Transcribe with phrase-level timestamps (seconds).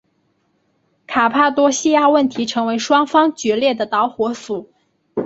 [1.05, 4.65] 卡帕多细亚问题成为双方决裂的导火索。